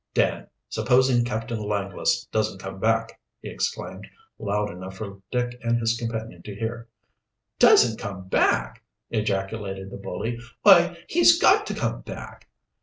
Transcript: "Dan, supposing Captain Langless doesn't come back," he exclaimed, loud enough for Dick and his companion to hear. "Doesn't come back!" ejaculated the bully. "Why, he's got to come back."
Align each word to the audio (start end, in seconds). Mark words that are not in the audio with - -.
"Dan, 0.15 0.47
supposing 0.67 1.23
Captain 1.23 1.59
Langless 1.61 2.25
doesn't 2.31 2.57
come 2.57 2.79
back," 2.79 3.21
he 3.39 3.49
exclaimed, 3.49 4.07
loud 4.39 4.71
enough 4.71 4.97
for 4.97 5.21
Dick 5.29 5.59
and 5.61 5.77
his 5.79 5.95
companion 5.95 6.41
to 6.41 6.55
hear. 6.55 6.87
"Doesn't 7.59 7.99
come 7.99 8.27
back!" 8.27 8.81
ejaculated 9.11 9.91
the 9.91 9.97
bully. 9.97 10.39
"Why, 10.63 10.97
he's 11.07 11.39
got 11.39 11.67
to 11.67 11.75
come 11.75 12.01
back." 12.01 12.49